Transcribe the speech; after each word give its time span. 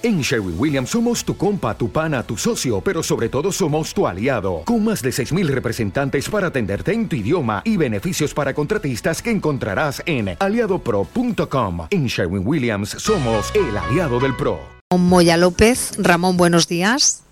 En 0.00 0.20
Sherwin 0.20 0.54
Williams 0.56 0.90
somos 0.90 1.24
tu 1.24 1.36
compa, 1.36 1.76
tu 1.76 1.90
pana, 1.90 2.22
tu 2.22 2.36
socio, 2.36 2.80
pero 2.80 3.02
sobre 3.02 3.28
todo 3.28 3.50
somos 3.50 3.92
tu 3.92 4.06
aliado, 4.06 4.62
con 4.64 4.84
más 4.84 5.02
de 5.02 5.10
6.000 5.10 5.48
representantes 5.48 6.28
para 6.28 6.46
atenderte 6.46 6.92
en 6.92 7.08
tu 7.08 7.16
idioma 7.16 7.62
y 7.64 7.76
beneficios 7.76 8.32
para 8.32 8.54
contratistas 8.54 9.20
que 9.20 9.32
encontrarás 9.32 10.00
en 10.06 10.36
aliadopro.com. 10.38 11.88
En 11.90 12.06
Sherwin 12.06 12.46
Williams 12.46 12.90
somos 12.90 13.50
el 13.56 13.76
aliado 13.76 14.20
del 14.20 14.36
PRO. 14.36 14.60
Moya 14.96 15.36
López, 15.36 15.94
Ramón, 15.98 16.36
buenos 16.36 16.68
días. 16.68 17.24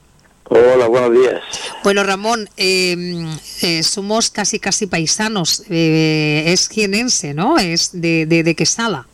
Hola, 0.48 0.88
buenos 0.88 1.12
días. 1.12 1.42
Bueno, 1.84 2.02
Ramón, 2.02 2.48
eh, 2.56 3.26
eh, 3.62 3.82
somos 3.84 4.30
casi 4.30 4.58
casi 4.58 4.88
paisanos. 4.88 5.62
Eh, 5.70 6.44
es 6.48 6.68
jienense, 6.68 7.32
¿no? 7.32 7.58
Es 7.58 7.90
de, 7.92 8.26
de, 8.26 8.42
de 8.42 8.54
Quesada. 8.56 9.06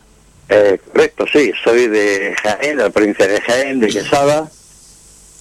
Eh, 0.48 0.78
correcto, 0.92 1.24
sí, 1.32 1.52
soy 1.64 1.88
de 1.88 2.34
Jaén, 2.42 2.76
de 2.76 2.82
la 2.84 2.90
provincia 2.90 3.26
de 3.26 3.40
Jaén, 3.40 3.80
de 3.80 3.88
Quesada. 3.88 4.50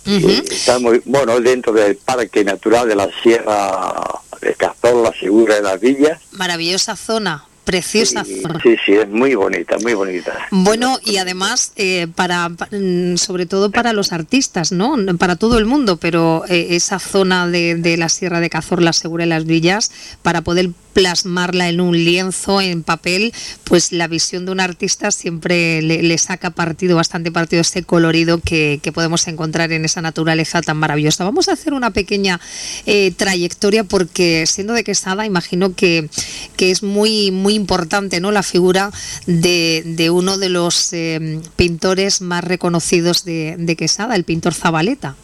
Y 0.06 0.32
está 0.52 0.80
muy, 0.80 1.02
bueno, 1.06 1.40
dentro 1.40 1.74
del 1.74 1.96
Parque 1.96 2.44
Natural 2.44 2.88
de 2.88 2.96
la 2.96 3.08
Sierra 3.22 3.94
de 4.42 4.54
Cazorla, 4.56 5.14
Segura 5.20 5.56
de 5.56 5.62
las 5.62 5.80
Villas. 5.80 6.20
Maravillosa 6.32 6.96
zona, 6.96 7.46
preciosa 7.66 8.24
Y- 8.28 8.42
zona. 8.42 8.60
sí, 8.64 8.76
sí, 8.84 8.94
es 8.94 9.08
muy 9.10 9.36
bonita, 9.36 9.78
muy 9.84 9.94
bonita. 9.94 10.34
Bueno, 10.50 10.98
y 11.06 11.18
además, 11.18 11.74
eh, 11.76 12.08
para, 12.16 12.50
pa- 12.50 12.68
mm, 12.72 13.18
sobre 13.18 13.46
todo 13.46 13.70
para 13.70 13.94
los 13.94 14.12
artistas, 14.12 14.72
¿no? 14.72 14.96
Para 15.20 15.36
todo 15.36 15.60
el 15.60 15.66
mundo, 15.66 15.98
pero 15.98 16.46
eh, 16.50 16.70
esa 16.72 16.98
zona 16.98 17.48
de, 17.48 17.76
de 17.76 17.98
la 17.98 18.10
Sierra 18.10 18.40
de 18.40 18.50
Cazorla, 18.50 18.94
Segura 18.94 19.26
de 19.26 19.30
las 19.30 19.46
Villas, 19.46 19.92
para 20.24 20.42
poder 20.42 20.70
plasmarla 20.94 21.70
en 21.70 21.82
un 21.82 21.96
lienzo, 21.96 22.62
en 22.62 22.84
papel, 22.84 23.34
pues 23.64 23.92
la 23.92 24.08
visión 24.08 24.46
de 24.46 24.52
un 24.52 24.60
artista 24.60 25.12
siempre 25.12 25.82
le, 25.82 26.04
le 26.04 26.18
saca 26.18 26.50
partido, 26.52 26.96
bastante 26.96 27.32
partido 27.32 27.62
este 27.62 27.84
colorido 27.84 28.40
que, 28.40 28.80
que 28.82 28.92
podemos 28.92 29.28
encontrar 29.28 29.72
en 29.72 29.86
esa 29.86 30.02
naturaleza 30.02 30.62
tan 30.62 30.78
maravillosa. 30.78 31.24
Vamos 31.24 31.48
a 31.48 31.54
hacer 31.54 31.74
una 31.74 31.92
pequeña 31.92 32.40
eh, 32.86 33.12
trayectoria 33.16 33.84
porque 33.84 34.46
siendo 34.48 34.74
de 34.74 34.84
Quesada, 34.84 35.26
imagino 35.26 35.76
que, 35.76 36.10
que 36.58 36.72
es 36.72 36.84
muy, 36.84 37.32
muy 37.32 37.54
importante 37.54 38.20
¿no? 38.20 38.32
la 38.32 38.44
figura 38.44 38.92
de, 39.26 39.84
de 39.86 40.10
uno 40.10 40.38
de 40.38 40.50
los 40.50 40.94
eh, 40.94 41.40
pintores 41.56 42.22
más 42.22 42.44
reconocidos 42.44 43.24
de, 43.26 43.56
de 43.58 43.76
Quesada, 43.76 44.16
el 44.16 44.24
pintor 44.24 44.54
Zabaleta. 44.54 45.16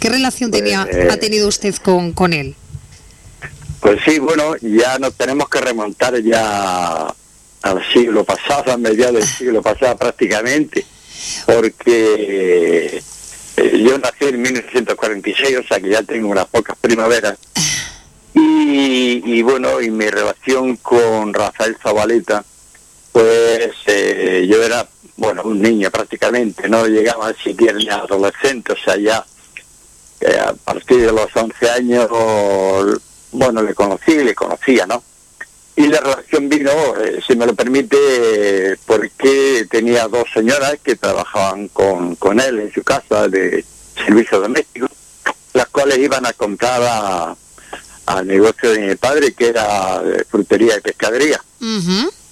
¿Qué 0.00 0.08
relación 0.08 0.50
tenía, 0.50 0.84
Pues, 0.84 0.96
eh, 0.96 1.08
ha 1.10 1.16
tenido 1.18 1.48
usted 1.48 1.74
con, 1.76 2.12
con 2.12 2.32
él? 2.32 2.56
Pues 3.84 4.00
sí, 4.02 4.18
bueno, 4.18 4.56
ya 4.62 4.98
nos 4.98 5.12
tenemos 5.12 5.46
que 5.50 5.60
remontar 5.60 6.18
ya 6.22 7.06
al 7.60 7.92
siglo 7.92 8.24
pasado, 8.24 8.72
a 8.72 8.78
mediados 8.78 9.16
del 9.16 9.26
siglo 9.26 9.60
pasado 9.60 9.94
prácticamente, 9.98 10.86
porque 11.44 13.02
eh, 13.58 13.84
yo 13.86 13.98
nací 13.98 14.24
en 14.24 14.40
1946, 14.40 15.58
o 15.58 15.62
sea 15.64 15.80
que 15.80 15.90
ya 15.90 16.02
tengo 16.02 16.28
unas 16.28 16.46
pocas 16.46 16.78
primaveras. 16.80 17.36
Y, 18.32 19.42
bueno, 19.42 19.78
y 19.82 19.90
mi 19.90 20.08
relación 20.08 20.78
con 20.78 21.34
Rafael 21.34 21.76
Zabaleta, 21.82 22.42
pues 23.12 23.70
eh, 23.84 24.46
yo 24.50 24.62
era, 24.62 24.88
bueno, 25.18 25.42
un 25.44 25.60
niño 25.60 25.90
prácticamente, 25.90 26.70
no 26.70 26.86
llegaba 26.86 27.34
siquiera 27.34 27.76
ni 27.76 27.90
adolescente, 27.90 28.72
o 28.72 28.76
sea, 28.82 28.96
ya 28.96 29.26
eh, 30.22 30.38
a 30.38 30.54
partir 30.54 31.02
de 31.02 31.12
los 31.12 31.28
11 31.36 31.70
años, 31.70 32.08
bueno, 33.34 33.62
le 33.62 33.74
conocí, 33.74 34.14
le 34.14 34.34
conocía, 34.34 34.86
¿no? 34.86 35.02
Y 35.76 35.88
la 35.88 36.00
relación 36.00 36.48
vino, 36.48 36.70
eh, 37.04 37.20
si 37.26 37.34
me 37.36 37.46
lo 37.46 37.54
permite, 37.54 37.96
eh, 37.98 38.76
porque 38.86 39.66
tenía 39.70 40.06
dos 40.06 40.24
señoras 40.32 40.76
que 40.82 40.94
trabajaban 40.96 41.68
con, 41.68 42.14
con 42.16 42.38
él 42.40 42.60
en 42.60 42.72
su 42.72 42.82
casa 42.84 43.26
de 43.28 43.64
servicio 43.96 44.40
doméstico, 44.40 44.86
las 45.52 45.66
cuales 45.66 45.98
iban 45.98 46.24
a 46.26 46.32
comprar 46.32 46.80
a- 46.82 47.36
al 48.06 48.26
negocio 48.26 48.70
de 48.70 48.78
mi 48.80 48.94
padre, 48.96 49.32
que 49.32 49.48
era 49.48 50.00
de 50.02 50.24
frutería 50.24 50.76
y 50.76 50.80
pescadería. 50.80 51.42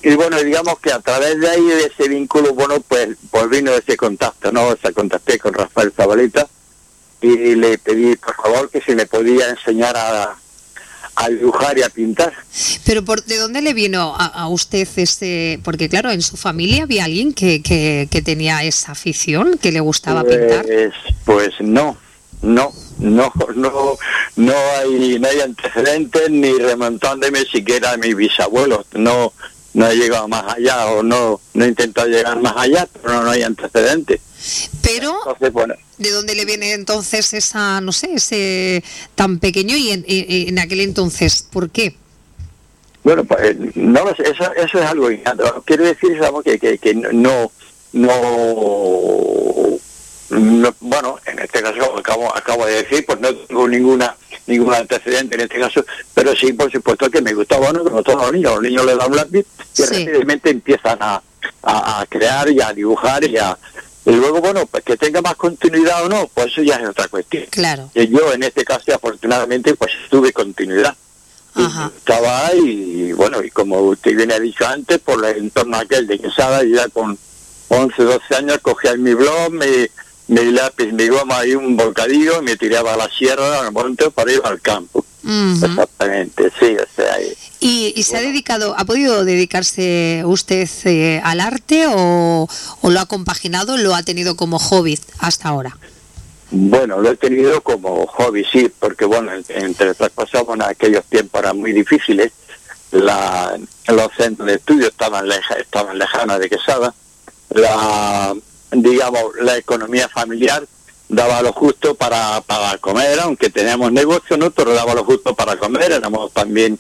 Y 0.05 0.15
bueno, 0.15 0.41
digamos 0.43 0.78
que 0.81 0.93
a 0.93 1.00
través 1.00 1.38
de 1.41 1.49
ahí, 1.49 1.65
de 1.65 1.84
ese 1.87 2.09
vínculo, 2.09 2.53
bueno, 2.55 2.81
pues, 2.87 3.09
pues 3.31 3.49
vino 3.49 3.72
ese 3.72 3.97
contacto, 3.97 4.53
¿no? 4.53 4.69
O 4.69 4.76
sea, 4.76 4.93
contacté 4.93 5.38
con 5.38 5.55
Rafael 5.55 5.93
Zabaleta 5.97 6.47
y 7.21 7.55
le 7.55 7.78
pedí, 7.78 8.16
por 8.16 8.34
favor, 8.37 8.69
que 8.71 8.81
si 8.82 8.94
me 8.94 9.06
podía 9.06 9.49
enseñar 9.50 9.97
a, 9.97 10.37
a 11.17 11.28
dibujar 11.28 11.78
y 11.78 11.83
a 11.83 11.89
pintar. 11.89 12.33
Pero 12.84 13.05
por, 13.05 13.25
¿de 13.25 13.37
dónde 13.37 13.62
le 13.62 13.75
vino 13.75 14.15
a, 14.17 14.27
a 14.27 14.49
usted 14.49 14.89
ese...? 14.97 15.61
Porque 15.62 15.89
claro, 15.89 16.11
en 16.11 16.23
su 16.23 16.37
familia 16.37 16.84
había 16.84 17.05
alguien 17.05 17.33
que, 17.33 17.62
que, 17.62 18.09
que 18.11 18.23
tenía 18.23 18.62
esa 18.65 18.93
afición, 18.93 19.59
que 19.59 19.73
le 19.73 19.81
gustaba 19.81 20.25
pintar. 20.25 20.65
Pues, 20.65 20.93
pues 21.25 21.50
no, 21.61 21.97
no, 22.43 22.73
no, 22.99 23.33
no, 23.55 23.99
no 24.37 24.55
hay, 24.78 25.19
no 25.19 25.28
hay 25.28 25.41
antecedentes 25.41 26.31
ni 26.31 26.53
remontándome 26.55 27.41
siquiera 27.44 27.93
a 27.93 27.97
mis 27.97 28.17
bisabuelos. 28.17 28.87
No, 28.94 29.33
no 29.75 29.87
he 29.88 29.97
llegado 29.97 30.28
más 30.28 30.44
allá 30.55 30.87
o 30.87 31.03
no, 31.03 31.41
no 31.55 31.65
he 31.65 31.69
intentado 31.69 32.09
llegar 32.09 32.41
más 32.41 32.55
allá, 32.56 32.87
pero 32.93 33.15
no, 33.15 33.22
no 33.25 33.31
hay 33.31 33.43
antecedentes. 33.43 34.21
Pero, 34.83 35.15
Entonces, 35.25 35.53
bueno, 35.53 35.75
¿de 35.99 36.10
dónde 36.10 36.34
le 36.34 36.44
viene 36.44 36.72
entonces 36.72 37.33
esa, 37.33 37.81
no 37.81 37.93
sé, 37.93 38.15
ese 38.15 38.82
tan 39.15 39.38
pequeño 39.38 39.77
y 39.77 39.91
en, 39.91 40.05
en- 40.09 40.49
en 40.49 40.59
aquel 40.59 40.81
entonces, 40.81 41.43
¿por 41.50 41.71
qué? 41.71 41.97
Bueno, 43.05 43.25
pues 43.25 43.41
eh, 43.43 43.56
no 43.77 44.05
lo 44.05 44.15
sé, 44.15 44.22
eso, 44.31 44.53
eso 44.55 44.78
es 44.78 44.84
algo 44.87 45.11
innato. 45.11 45.62
Quiero 45.66 45.84
decir, 45.84 46.19
que, 46.44 46.59
que, 46.59 46.78
que 46.78 46.94
no, 46.94 47.50
no, 47.93 49.78
no- 50.31 50.75
bueno, 50.81 51.19
en 51.27 51.38
este 51.41 51.62
caso 51.62 51.99
acabo, 51.99 52.34
acabo 52.37 52.66
de 52.66 52.82
decir, 52.82 53.05
pues 53.06 53.21
no 53.21 53.34
tengo 53.34 53.69
ninguna 53.69 54.16
ningún 54.47 54.75
antecedente 54.75 55.34
en 55.36 55.42
este 55.42 55.58
caso, 55.60 55.84
pero 56.14 56.34
sí, 56.34 56.53
por 56.53 56.70
supuesto 56.70 57.10
que 57.10 57.22
me 57.22 57.32
gustaba, 57.34 57.70
bueno, 57.70 57.84
como 57.84 58.03
todos 58.03 58.22
los 58.22 58.32
niños, 58.32 58.54
los 58.54 58.62
niños 58.62 58.84
le 58.86 58.97
dan 58.97 59.10
un 59.10 59.16
lápiz 59.16 59.47
y 59.76 59.82
Sí. 59.82 59.84
rápidamente 60.06 60.50
empiezan 60.50 60.98
a, 61.00 61.22
a, 61.62 62.00
a 62.00 62.06
crear 62.06 62.48
y 62.50 62.60
a 62.60 62.72
dibujar 62.72 63.25
y 63.25 63.36
a... 63.38 63.56
Y 64.04 64.10
luego, 64.10 64.41
bueno, 64.41 64.66
pues 64.66 64.82
que 64.82 64.97
tenga 64.97 65.22
más 65.22 65.36
continuidad 65.36 66.04
o 66.04 66.08
no, 66.08 66.28
pues 66.34 66.48
eso 66.48 66.62
ya 66.62 66.75
es 66.75 66.88
otra 66.88 67.06
cuestión. 67.06 67.44
Claro. 67.50 67.88
Y 67.94 68.08
yo 68.08 68.32
en 68.32 68.42
este 68.42 68.64
caso, 68.64 68.92
afortunadamente, 68.92 69.75
pues 69.76 69.92
tuve 70.10 70.32
continuidad. 70.32 70.97
Y 71.54 71.62
Ajá. 71.62 71.92
estaba 71.97 72.48
ahí, 72.48 73.08
y 73.08 73.12
bueno, 73.12 73.41
y 73.44 73.50
como 73.50 73.78
usted 73.82 74.16
bien 74.16 74.32
ha 74.32 74.41
dicho 74.41 74.66
antes, 74.66 74.98
por 74.98 75.25
el 75.25 75.36
entorno 75.36 75.76
aquel 75.76 76.08
de 76.08 76.19
Quesada, 76.19 76.64
ya 76.64 76.88
con 76.88 77.16
11, 77.69 78.02
12 78.02 78.34
años 78.34 78.58
cogía 78.60 78.97
mi 78.97 79.14
blog, 79.14 79.52
mi, 79.52 79.66
mi 80.32 80.50
lápiz, 80.53 80.93
mi 80.93 81.09
goma 81.09 81.44
y 81.47 81.54
un 81.54 81.76
volcadillo, 81.76 82.41
y 82.41 82.44
me 82.44 82.56
tiraba 82.56 82.94
a 82.94 82.97
la 82.97 83.09
sierra, 83.10 83.60
al 83.60 83.72
monte, 83.72 84.10
para 84.10 84.32
ir 84.32 84.41
al 84.44 84.60
campo. 84.60 85.04
Exactamente, 85.25 86.50
sí, 86.59 86.76
o 86.76 86.87
sea, 86.97 87.20
y- 87.20 87.32
¿Y, 87.65 87.93
y 87.94 88.03
se 88.03 88.16
ha 88.16 88.20
dedicado, 88.20 88.75
ha 88.76 88.84
podido 88.84 89.25
dedicarse 89.25 90.22
usted 90.26 90.69
eh, 90.84 91.20
al 91.22 91.38
arte 91.41 91.84
o, 91.88 92.48
o 92.81 92.91
lo 92.91 92.98
ha 93.00 93.06
compaginado, 93.06 93.76
lo 93.76 93.94
ha 93.94 94.03
tenido 94.03 94.34
como 94.37 94.59
hobby 94.59 94.98
hasta 95.20 95.48
ahora? 95.50 95.76
Bueno, 96.50 97.00
lo 97.00 97.12
he 97.12 97.16
tenido 97.16 97.60
como 97.62 98.04
hobby, 98.09 98.44
sí, 98.50 98.69
porque 98.81 99.04
bueno, 99.04 99.31
entre 99.49 99.91
otras 99.91 100.10
cosas, 100.12 100.44
bueno, 100.44 100.64
aquellos 100.64 101.04
tiempos 101.04 101.41
eran 101.41 101.56
muy 101.59 101.72
difíciles, 101.72 102.32
la, 102.91 103.56
los 103.87 104.09
centros 104.16 104.49
de 104.49 104.54
estudio 104.54 104.88
estaban, 104.88 105.28
leja, 105.28 105.54
estaban 105.54 105.97
lejanos 105.99 106.41
de 106.41 106.49
Quesada, 106.50 106.93
la, 107.50 108.34
digamos, 108.72 109.22
la 109.41 109.56
economía 109.56 110.09
familiar 110.09 110.66
daba 111.09 111.43
lo 111.43 111.53
justo 111.53 111.94
para, 111.94 112.41
para 112.41 112.78
comer, 112.78 113.21
aunque 113.21 113.50
teníamos 113.50 113.93
negocio, 113.93 114.37
¿no? 114.38 114.50
Pero 114.50 114.72
daba 114.72 114.94
lo 114.94 115.05
justo 115.05 115.34
para 115.34 115.56
comer, 115.56 115.93
éramos 115.93 116.33
también 116.33 116.78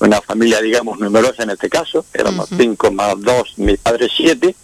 una 0.00 0.20
familia, 0.20 0.60
digamos, 0.60 0.98
numerosa 0.98 1.42
en 1.42 1.50
este 1.50 1.68
caso, 1.68 2.04
éramos 2.12 2.50
Ujú. 2.50 2.62
cinco 2.62 2.90
más 2.90 3.20
dos, 3.20 3.52
mi 3.56 3.76
padre 3.76 4.08
siete, 4.14 4.56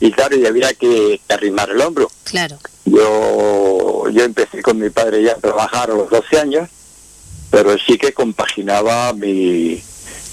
y 0.00 0.10
claro, 0.12 0.36
y 0.36 0.46
había 0.46 0.74
que, 0.74 1.20
que 1.26 1.34
arrimar 1.34 1.70
el 1.70 1.80
hombro. 1.80 2.10
Claro. 2.24 2.58
Yo, 2.84 4.08
yo 4.10 4.24
empecé 4.24 4.62
con 4.62 4.78
mi 4.78 4.90
padre 4.90 5.22
ya 5.22 5.32
a 5.32 5.36
trabajar 5.36 5.90
a 5.90 5.94
los 5.94 6.08
12 6.10 6.38
años, 6.38 6.68
pero 7.50 7.76
sí 7.78 7.98
que 7.98 8.12
compaginaba 8.12 9.12
mi, 9.12 9.82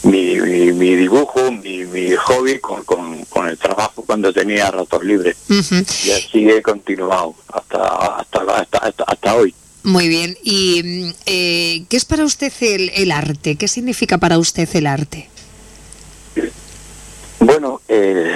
mi, 0.04 0.40
mi, 0.40 0.72
mi 0.72 0.96
dibujo, 0.96 1.52
mi, 1.52 1.86
mi 1.86 2.12
hobby 2.16 2.60
con, 2.60 2.84
con, 2.84 3.25
con 3.36 3.50
el 3.50 3.58
trabajo 3.58 4.02
cuando 4.06 4.32
tenía 4.32 4.72
ratos 4.72 5.04
libres. 5.04 5.36
Y 5.50 6.12
así 6.12 6.50
he 6.50 6.62
continuado 6.62 7.36
hasta, 7.52 7.84
hasta, 8.20 8.40
hasta, 8.40 8.78
hasta, 8.78 9.04
hasta 9.04 9.36
hoy. 9.36 9.54
Muy 9.84 10.08
bien. 10.08 10.38
¿Y 10.42 10.82
mm, 10.82 11.14
eh, 11.26 11.86
qué 11.90 11.98
es 11.98 12.06
para 12.06 12.24
usted 12.24 12.54
el, 12.62 12.92
el 12.96 13.12
arte? 13.12 13.58
¿Qué 13.58 13.68
significa 13.68 14.18
para 14.20 14.38
usted 14.40 14.70
el 14.74 14.88
arte? 14.88 15.30
Bueno, 17.42 17.82
eh, 17.90 18.34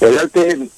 el 0.00 0.18
arte 0.18 0.70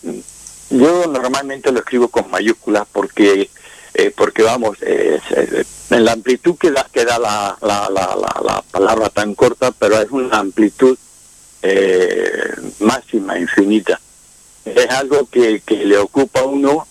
yo 0.70 1.06
normalmente 1.06 1.70
lo 1.70 1.78
escribo 1.78 2.08
con 2.08 2.28
mayúsculas 2.32 2.84
porque 2.92 3.48
eh, 3.94 4.12
porque 4.14 4.42
vamos 4.42 4.76
en 4.82 6.04
la 6.04 6.12
amplitud 6.12 6.56
que 6.58 6.72
da, 6.72 6.86
que 6.92 7.04
da 7.04 7.18
la, 7.20 7.56
la, 7.62 7.88
la, 7.88 8.16
la, 8.16 8.42
la 8.44 8.62
palabra 8.70 9.08
tan 9.08 9.34
corta 9.36 9.70
pero 9.70 10.02
es 10.02 10.10
una 10.10 10.38
amplitud 10.38 10.98
eh, 11.62 12.45
máxima 12.81 13.38
infinita 13.38 14.00
es 14.67 14.90
algo 14.90 15.26
que, 15.26 15.61
que 15.61 15.84
le 15.84 15.96
ocupa 15.99 16.40
a 16.40 16.44
uno 16.44 16.87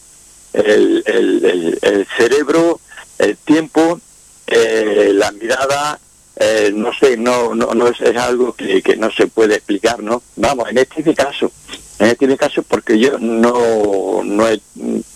el, 0.53 1.03
el, 1.05 1.79
el, 1.81 2.07
cerebro, 2.17 2.79
el 3.17 3.35
tiempo, 3.37 3.99
eh, 4.47 5.11
la 5.13 5.31
mirada, 5.31 5.99
eh, 6.37 6.71
no 6.73 6.93
sé, 6.93 7.17
no, 7.17 7.53
no, 7.53 7.73
no 7.73 7.87
es, 7.87 7.99
es 7.99 8.15
algo 8.15 8.53
que, 8.53 8.81
que, 8.81 8.95
no 8.95 9.11
se 9.11 9.27
puede 9.27 9.55
explicar, 9.55 10.01
¿no? 10.01 10.23
Vamos, 10.37 10.69
en 10.69 10.77
este 10.77 11.13
caso, 11.13 11.51
en 11.99 12.07
este 12.07 12.37
caso 12.37 12.63
porque 12.63 12.97
yo 12.97 13.17
no, 13.19 14.21
no 14.23 14.47
he 14.47 14.61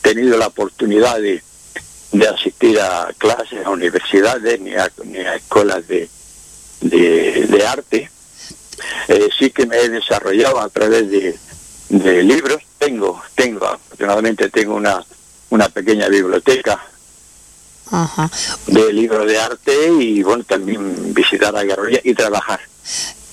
tenido 0.01 0.37
la 0.37 0.47
oportunidad 0.47 1.21
de, 1.21 1.41
de 2.11 2.27
asistir 2.27 2.79
a 2.81 3.13
clases, 3.17 3.65
a 3.65 3.69
universidades, 3.69 4.59
ni 4.59 4.73
a, 4.75 4.91
ni 5.05 5.19
a 5.19 5.35
escuelas 5.35 5.87
de, 5.87 6.09
de, 6.81 7.47
de 7.47 7.65
arte. 7.65 8.11
Eh, 9.07 9.29
sí 9.37 9.49
que 9.51 9.65
me 9.65 9.77
he 9.77 9.89
desarrollado 9.89 10.59
a 10.59 10.69
través 10.69 11.09
de, 11.09 11.37
de 11.89 12.23
libros. 12.23 12.61
Tengo, 12.77 13.21
tengo, 13.35 13.65
afortunadamente 13.65 14.49
tengo 14.49 14.75
una, 14.75 15.03
una 15.49 15.67
pequeña 15.69 16.07
biblioteca 16.07 16.81
Ajá. 17.91 18.29
de 18.67 18.93
libros 18.93 19.25
de 19.27 19.39
arte 19.39 19.91
y 19.99 20.23
bueno, 20.23 20.43
también 20.43 21.13
visitar 21.13 21.53
la 21.53 21.63
galería 21.63 22.01
y 22.03 22.13
trabajar. 22.13 22.61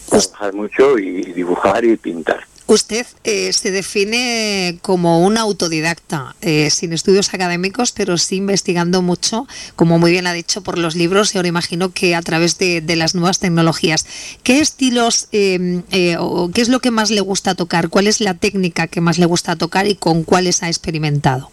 Trabajar 0.09 0.55
mucho 0.55 0.99
y 0.99 1.33
dibujar 1.33 1.85
y 1.85 1.97
pintar. 1.97 2.47
Usted 2.69 3.07
eh, 3.23 3.53
se 3.53 3.71
define 3.71 4.81
como 4.83 5.21
un 5.25 5.39
autodidacta, 5.39 6.35
eh, 6.41 6.69
sin 6.71 6.93
estudios 6.93 7.33
académicos, 7.33 7.93
pero 7.93 8.19
sí 8.19 8.37
investigando 8.37 9.03
mucho, 9.03 9.47
como 9.77 10.01
muy 10.01 10.11
bien 10.11 10.27
ha 10.27 10.33
dicho, 10.33 10.63
por 10.63 10.77
los 10.77 10.97
libros 10.97 11.33
y 11.33 11.39
ahora 11.39 11.47
imagino 11.47 11.93
que 11.93 12.17
a 12.17 12.23
través 12.23 12.59
de, 12.59 12.83
las 12.97 13.15
nuevas 13.15 13.39
tecnologías. 13.39 14.05
¿Qué 14.43 14.59
estilos 14.59 15.29
eh, 15.31 15.83
eh, 15.93 16.17
o 16.19 16.51
qué 16.53 16.61
es 16.61 16.69
lo 16.69 16.81
que 16.81 16.91
más 16.91 17.11
le 17.11 17.21
gusta 17.21 17.55
tocar? 17.55 17.89
¿Cuál 17.89 18.09
es 18.09 18.21
la 18.21 18.35
técnica 18.35 18.89
que 18.89 19.01
más 19.01 19.19
le 19.19 19.27
gusta 19.27 19.55
tocar 19.55 19.87
y 19.87 19.95
con 19.95 20.25
cuáles 20.25 20.65
ha 20.65 20.69
experimentado? 20.69 21.51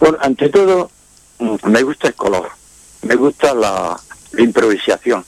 Bueno, 0.00 0.16
ante 0.22 0.48
todo, 0.48 0.90
mm, 1.40 1.56
me 1.68 1.82
gusta 1.82 2.08
el 2.08 2.14
color, 2.14 2.48
me 3.02 3.16
gusta 3.16 3.52
la 3.52 4.00
improvisación, 4.38 5.26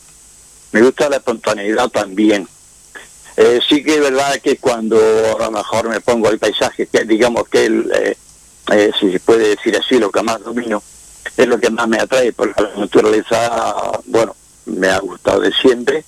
me 0.72 0.80
gusta 0.80 1.10
la 1.10 1.16
espontaneidad 1.16 1.90
también. 1.90 2.48
Eh, 3.36 3.60
sí 3.68 3.82
que 3.82 3.96
es 3.96 4.00
verdad 4.00 4.40
que 4.42 4.56
cuando 4.56 4.96
a 4.98 5.44
lo 5.44 5.50
mejor 5.50 5.88
me 5.88 6.00
pongo 6.00 6.30
el 6.30 6.38
paisaje, 6.38 6.86
que 6.86 7.04
digamos 7.04 7.48
que 7.48 7.66
el, 7.66 7.92
eh, 7.94 8.16
eh, 8.72 8.90
si 8.98 9.12
se 9.12 9.20
puede 9.20 9.48
decir 9.48 9.76
así, 9.76 9.98
lo 9.98 10.10
que 10.10 10.22
más 10.22 10.42
domino, 10.42 10.82
es 11.36 11.46
lo 11.46 11.60
que 11.60 11.70
más 11.70 11.86
me 11.86 11.98
atrae, 11.98 12.32
porque 12.32 12.62
la 12.62 12.76
naturaleza, 12.76 14.00
bueno, 14.06 14.34
me 14.64 14.88
ha 14.88 14.98
gustado 15.00 15.40
de 15.40 15.52
siempre, 15.52 16.04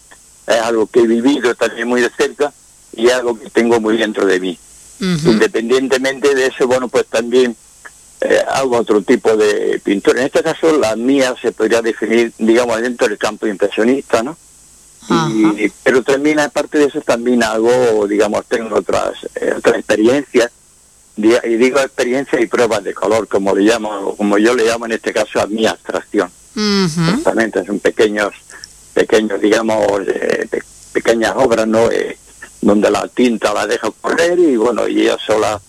es 0.47 0.57
algo 0.57 0.87
que 0.87 1.01
he 1.01 1.07
vivido 1.07 1.55
también 1.55 1.87
muy 1.87 2.01
de 2.01 2.11
cerca 2.17 2.53
y 2.95 3.09
es 3.09 3.13
algo 3.13 3.39
que 3.39 3.51
tengo 3.51 3.79
muy 3.79 3.99
dentro 3.99 4.25
de 4.25 4.41
mí. 4.41 4.59
Uh 5.01 5.05
-huh. 5.05 5.33
Independientemente 5.33 6.35
de 6.35 6.47
eso, 6.47 6.67
bueno, 6.67 6.89
pues 6.89 7.07
también 7.07 7.55
eh, 8.21 8.43
hago 8.49 8.79
otro 8.79 9.03
tipo 9.03 9.37
de 9.37 9.81
pintura. 9.85 10.21
En 10.21 10.27
este 10.27 10.43
caso, 10.43 10.77
la 10.77 10.97
mía 10.97 11.35
se 11.41 11.53
podría 11.53 11.83
definir, 11.83 12.33
digamos, 12.39 12.81
dentro 12.81 13.07
del 13.07 13.19
campo 13.19 13.47
impresionista, 13.47 14.23
¿no? 14.23 14.37
Y, 15.11 15.73
pero 15.83 16.03
también 16.03 16.39
aparte 16.41 16.79
de 16.79 16.85
eso 16.87 17.01
también 17.01 17.43
hago 17.43 18.07
digamos 18.07 18.45
tengo 18.47 18.77
otras 18.77 19.15
eh, 19.37 19.55
otras 19.57 19.77
experiencias. 19.77 20.51
Y 21.17 21.57
digo 21.57 21.81
experiencias 21.81 22.41
y 22.41 22.47
pruebas 22.47 22.85
de 22.85 22.95
color 22.95 23.27
como 23.27 23.55
le 23.55 23.63
llamo 23.63 24.15
como 24.17 24.39
yo 24.39 24.55
le 24.55 24.65
llamo 24.65 24.87
en 24.87 24.93
este 24.93 25.13
caso 25.13 25.41
a 25.41 25.47
mi 25.47 25.67
abstracción. 25.67 26.31
Uh 26.57 26.61
-huh. 26.61 27.15
justamente 27.15 27.65
son 27.65 27.79
pequeños 27.81 28.33
pequeños 28.95 29.41
digamos 29.41 30.03
eh, 30.09 30.47
pe 30.51 30.63
pequeñas 30.93 31.33
obras 31.37 31.67
no 31.69 31.91
eh, 31.91 32.19
donde 32.61 32.91
la 32.91 33.07
tinta 33.09 33.53
la 33.55 33.67
dejo 33.67 33.93
correr 34.01 34.39
y 34.39 34.57
bueno 34.57 34.89
y 34.89 35.03
ella 35.03 35.17
sola 35.25 35.61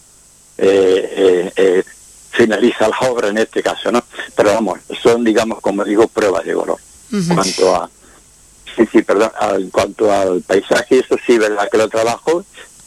eh, 0.58 1.52
eh, 1.56 1.84
finaliza 2.32 2.88
la 2.88 2.98
obra 3.10 3.28
en 3.30 3.38
este 3.38 3.62
caso 3.62 3.92
no 3.92 4.04
pero 4.36 4.54
vamos 4.54 4.80
son 5.04 5.24
digamos 5.24 5.60
como 5.62 5.84
digo 5.84 6.08
pruebas 6.08 6.46
de 6.46 6.54
color 6.54 6.80
Uh 7.12 7.16
-huh. 7.18 7.34
cuanto 7.36 7.76
a 7.76 7.90
sí, 8.76 8.88
sí, 8.92 9.02
perdón, 9.02 9.32
en 9.58 9.70
cuanto 9.70 10.12
al 10.12 10.42
paisaje, 10.42 11.00
eso 11.00 11.16
sí, 11.26 11.38
verdad 11.38 11.70
que 11.72 11.78
lo 11.78 11.90
trabajo 11.90 12.44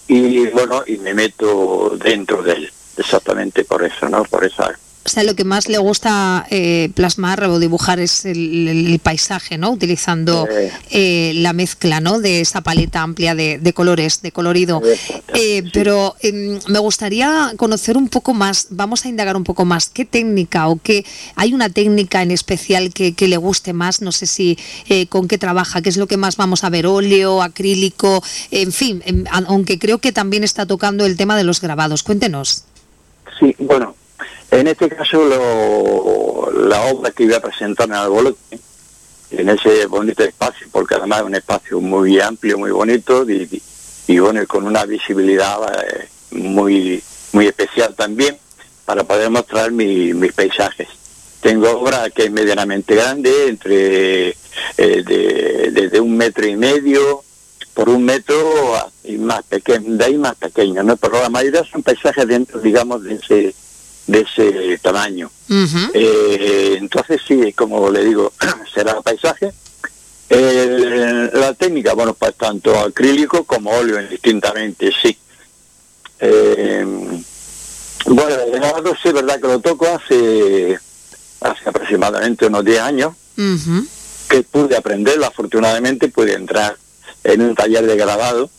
y 0.06 0.46
bueno, 0.48 0.82
y 0.86 0.98
me 0.98 1.14
meto 1.14 1.96
dentro 1.96 2.42
de 2.42 2.52
él, 2.52 2.72
exactamente 2.96 3.64
por 3.64 3.84
eso, 3.84 4.08
¿no? 4.08 4.24
Por 4.24 4.44
esa 4.44 4.78
o 5.04 5.08
sea, 5.08 5.24
lo 5.24 5.34
que 5.34 5.44
más 5.44 5.68
le 5.68 5.78
gusta 5.78 6.46
eh, 6.50 6.90
plasmar 6.94 7.42
o 7.44 7.58
dibujar 7.58 7.98
es 7.98 8.24
el, 8.24 9.00
paisaje, 9.02 9.58
¿no? 9.58 9.70
Utilizando 9.70 10.46
eh, 10.48 10.70
eh, 10.90 11.32
la 11.36 11.52
mezcla, 11.52 12.00
¿no? 12.00 12.20
De 12.20 12.40
esa 12.40 12.60
paleta 12.60 13.02
amplia 13.02 13.34
de, 13.34 13.58
de 13.58 13.72
colores, 13.72 14.22
de 14.22 14.30
colorido. 14.30 14.80
Sí. 15.34 15.64
Pero 15.72 16.14
me 16.68 16.78
gustaría 16.78 17.52
conocer 17.56 17.96
un 17.96 18.08
poco 18.08 18.32
más, 18.32 18.68
vamos 18.70 19.04
a 19.04 19.08
indagar 19.08 19.36
un 19.36 19.44
poco 19.44 19.64
más, 19.64 19.88
¿qué 19.88 20.04
técnica 20.04 20.68
o 20.68 20.76
qué, 20.76 21.04
hay 21.34 21.52
una 21.52 21.68
técnica 21.68 22.22
en 22.22 22.30
especial 22.30 22.92
que, 22.92 23.14
que 23.14 23.26
le 23.26 23.36
guste 23.38 23.72
más? 23.72 24.02
No 24.02 24.12
sé 24.12 24.26
si 24.26 24.56
con 25.08 25.26
qué 25.26 25.38
trabaja, 25.38 25.82
qué 25.82 25.88
es 25.88 25.96
lo 25.96 26.06
que 26.06 26.16
más 26.16 26.36
vamos 26.36 26.64
a 26.64 26.70
ver, 26.70 26.86
óleo, 26.86 27.42
acrílico, 27.42 28.22
en 28.50 28.72
fin, 28.72 29.02
aunque 29.30 29.78
creo 29.78 29.98
que 29.98 30.12
también 30.12 30.44
está 30.44 30.66
tocando 30.66 31.06
el 31.06 31.16
tema 31.16 31.36
de 31.36 31.44
los 31.44 31.60
grabados. 31.60 32.02
Cuéntenos. 32.02 32.64
Sí, 33.40 33.56
bueno, 33.58 33.96
en 34.52 34.66
este 34.66 34.88
caso, 34.90 35.24
lo, 35.24 36.50
la 36.68 36.82
obra 36.82 37.10
que 37.10 37.24
iba 37.24 37.38
a 37.38 37.40
presentar 37.40 37.88
en 37.88 37.94
Albolote, 37.94 38.58
en 39.30 39.48
ese 39.48 39.86
bonito 39.86 40.22
espacio, 40.22 40.66
porque 40.70 40.94
además 40.94 41.20
es 41.20 41.26
un 41.26 41.34
espacio 41.34 41.80
muy 41.80 42.20
amplio, 42.20 42.58
muy 42.58 42.70
bonito 42.70 43.28
y, 43.28 43.62
y 44.06 44.18
con 44.46 44.66
una 44.66 44.84
visibilidad 44.84 45.56
eh, 45.82 46.08
muy, 46.32 47.02
muy 47.32 47.46
especial 47.46 47.94
también 47.94 48.36
para 48.84 49.04
poder 49.04 49.30
mostrar 49.30 49.72
mi, 49.72 50.12
mis 50.12 50.34
paisajes. 50.34 50.88
Tengo 51.40 51.70
obra 51.70 52.10
que 52.10 52.24
es 52.24 52.30
medianamente 52.30 52.94
grande, 52.94 53.48
entre 53.48 54.28
eh, 54.28 54.36
de, 54.76 55.70
de, 55.72 55.88
de, 55.88 56.00
un 56.00 56.14
metro 56.14 56.46
y 56.46 56.56
medio 56.56 57.24
por 57.72 57.88
un 57.88 58.04
metro 58.04 58.36
y 59.02 59.16
más 59.16 59.42
pequeño, 59.44 59.96
de 59.96 60.04
ahí 60.04 60.18
más 60.18 60.34
pequeño, 60.34 60.82
¿no? 60.82 60.98
Pero 60.98 61.22
la 61.22 61.30
mayoría 61.30 61.64
son 61.64 61.82
paisajes 61.82 62.28
dentro, 62.28 62.60
digamos, 62.60 63.02
de 63.02 63.14
ese 63.14 63.54
de 64.06 64.20
ese 64.20 64.78
tamaño. 64.78 65.30
Uh 65.48 65.54
-huh. 65.54 65.90
eh, 65.94 66.76
entonces 66.78 67.20
sí, 67.26 67.52
como 67.52 67.90
le 67.90 68.04
digo, 68.04 68.32
será 68.74 69.00
paisaje. 69.00 69.52
Eh, 70.28 71.30
la 71.34 71.52
técnica, 71.54 71.92
bueno, 71.94 72.14
pues 72.14 72.34
tanto 72.36 72.78
acrílico 72.78 73.44
como 73.44 73.70
óleo 73.70 74.00
indistintamente, 74.00 74.90
sí. 75.02 75.16
Eh, 76.20 76.86
bueno, 78.06 78.34
el 78.46 78.52
grabado 78.52 78.94
sí 79.02 79.08
es 79.08 79.14
verdad 79.14 79.40
que 79.40 79.48
lo 79.48 79.60
toco 79.60 79.86
hace, 79.86 80.78
hace 81.40 81.68
aproximadamente 81.68 82.46
unos 82.46 82.64
10 82.64 82.80
años, 82.80 83.12
uh 83.36 83.42
-huh. 83.42 83.86
que 84.28 84.42
pude 84.42 84.76
aprenderlo, 84.76 85.26
afortunadamente 85.26 86.08
pude 86.08 86.32
entrar 86.32 86.76
en 87.24 87.42
un 87.42 87.54
taller 87.54 87.86
de 87.86 87.96
grabado, 87.96 88.50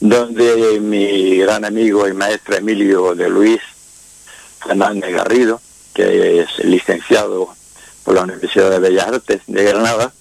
donde 0.00 0.78
mi 0.80 1.38
gran 1.38 1.64
amigo 1.64 2.06
y 2.06 2.12
maestro 2.12 2.56
Emilio 2.56 3.14
de 3.14 3.30
Luis 3.30 3.60
Fernández 4.66 5.12
Garrido, 5.12 5.60
que 5.92 6.40
es 6.40 6.64
licenciado 6.64 7.48
por 8.02 8.14
la 8.14 8.22
Universidad 8.22 8.70
de 8.70 8.78
Bellas 8.78 9.06
Artes 9.08 9.40
de 9.46 9.64
Granada, 9.64 10.12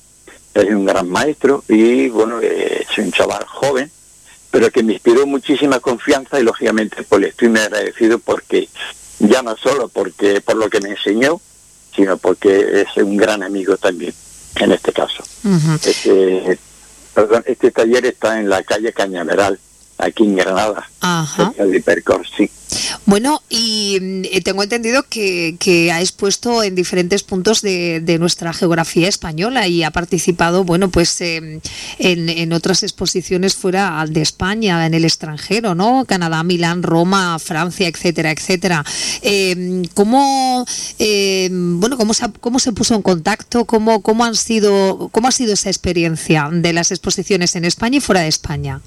es 0.53 0.69
un 0.69 0.85
gran 0.85 1.09
maestro 1.09 1.63
y 1.67 2.09
bueno, 2.09 2.39
es 2.39 2.97
un 2.97 3.11
chaval 3.11 3.43
joven, 3.45 3.91
pero 4.51 4.69
que 4.69 4.83
me 4.83 4.93
inspiró 4.93 5.25
muchísima 5.25 5.79
confianza 5.79 6.39
y 6.39 6.43
lógicamente 6.43 7.03
pues 7.03 7.21
le 7.21 7.27
estoy 7.29 7.49
muy 7.49 7.59
agradecido 7.59 8.19
porque 8.19 8.69
ya 9.19 9.41
no 9.41 9.57
solo 9.57 9.87
porque 9.87 10.41
por 10.41 10.55
lo 10.55 10.69
que 10.69 10.79
me 10.79 10.89
enseñó, 10.89 11.41
sino 11.95 12.17
porque 12.17 12.81
es 12.81 13.03
un 13.03 13.17
gran 13.17 13.41
amigo 13.43 13.77
también 13.77 14.13
en 14.59 14.71
este 14.71 14.93
caso. 14.93 15.23
Uh 15.43 15.49
-huh. 15.49 15.87
este, 15.87 16.59
perdón, 17.13 17.43
este 17.47 17.71
taller 17.71 18.05
está 18.05 18.39
en 18.39 18.49
la 18.49 18.63
calle 18.63 18.93
Cañaveral, 18.93 19.59
aquí 19.97 20.23
en 20.23 20.35
Granada, 20.35 20.89
Ajá. 21.01 21.53
de 21.57 21.77
Hipercor, 21.77 22.25
sí. 22.35 22.49
Bueno, 23.05 23.41
y 23.49 23.99
eh, 24.31 24.41
tengo 24.41 24.63
entendido 24.63 25.03
que, 25.03 25.55
que, 25.59 25.91
ha 25.91 26.01
expuesto 26.01 26.63
en 26.63 26.75
diferentes 26.75 27.23
puntos 27.23 27.61
de, 27.61 27.99
de, 28.01 28.17
nuestra 28.17 28.53
geografía 28.53 29.07
española 29.07 29.67
y 29.67 29.83
ha 29.83 29.91
participado, 29.91 30.63
bueno, 30.63 30.89
pues 30.89 31.19
eh, 31.21 31.59
en, 31.99 32.29
en, 32.29 32.53
otras 32.53 32.83
exposiciones 32.83 33.55
fuera 33.55 34.03
de 34.09 34.21
España, 34.21 34.85
en 34.85 34.93
el 34.93 35.05
extranjero, 35.05 35.75
¿no? 35.75 36.05
Canadá, 36.05 36.43
Milán, 36.43 36.83
Roma, 36.83 37.37
Francia, 37.39 37.87
etcétera, 37.87 38.31
etcétera. 38.31 38.83
Eh, 39.21 39.83
¿Cómo, 39.93 40.65
bueno, 40.99 41.97
cómo 41.97 42.13
se, 42.13 42.25
cómo 42.39 42.59
se 42.59 42.71
puso 42.71 42.95
en 42.95 43.01
contacto? 43.01 43.65
¿Cómo, 43.65 44.01
cómo, 44.01 44.25
han 44.25 44.35
sido, 44.35 45.09
¿Cómo 45.11 45.27
ha 45.27 45.31
sido 45.31 45.53
esa 45.53 45.69
experiencia 45.69 46.49
de 46.51 46.73
las 46.73 46.91
exposiciones 46.91 47.55
en 47.55 47.65
España 47.65 47.97
y 47.97 48.01
fuera 48.01 48.21
de 48.21 48.29
España? 48.29 48.81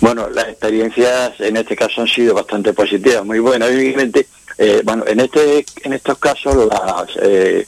Bueno, 0.00 0.28
las 0.30 0.48
experiencias 0.48 1.32
en 1.40 1.56
este 1.56 1.76
caso 1.76 2.02
han 2.02 2.08
sido 2.08 2.34
bastante 2.34 2.72
positivas, 2.72 3.24
muy 3.24 3.38
buenas. 3.38 3.70
Evidentemente, 3.70 4.28
eh, 4.58 4.82
bueno, 4.84 5.04
en 5.06 5.20
este, 5.20 5.64
en 5.82 5.92
estos 5.92 6.18
casos 6.18 6.68
las, 6.68 7.10
eh, 7.22 7.66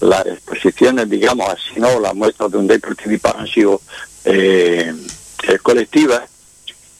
las 0.00 0.26
exposiciones, 0.26 1.08
digamos 1.08 1.48
así, 1.48 1.80
no, 1.80 2.00
las 2.00 2.14
muestras 2.14 2.50
donde 2.50 2.74
he 2.74 2.78
participado 2.80 3.38
han 3.38 3.46
sido 3.46 3.80
eh, 4.24 4.92
colectivas 5.62 6.22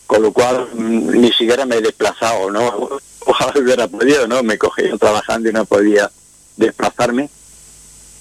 con 0.06 0.22
lo 0.22 0.32
cual 0.32 0.68
mm, 0.72 1.20
ni 1.20 1.32
siquiera 1.32 1.66
me 1.66 1.76
he 1.76 1.82
desplazado, 1.82 2.50
¿no? 2.50 2.88
Ojalá 3.26 3.52
hubiera 3.60 3.88
podido, 3.88 4.26
¿no? 4.28 4.42
Me 4.42 4.56
cogía 4.56 4.96
trabajando 4.96 5.48
y 5.50 5.52
no 5.52 5.64
podía 5.64 6.10
desplazarme. 6.56 7.28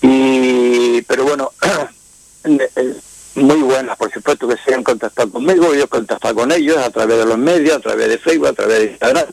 Y, 0.01 1.01
pero 1.03 1.25
bueno, 1.25 1.51
muy 3.35 3.61
buenas, 3.61 3.97
por 3.97 4.11
supuesto 4.11 4.47
que 4.47 4.55
se 4.57 4.73
han 4.73 4.83
contactado 4.83 5.29
conmigo, 5.31 5.73
yo 5.73 5.83
he 5.83 5.87
contactado 5.87 6.35
con 6.35 6.51
ellos 6.51 6.77
a 6.77 6.89
través 6.89 7.17
de 7.17 7.25
los 7.25 7.37
medios, 7.37 7.77
a 7.77 7.79
través 7.79 8.09
de 8.09 8.17
Facebook, 8.17 8.47
a 8.47 8.53
través 8.53 8.79
de 8.79 8.85
Instagram, 8.91 9.25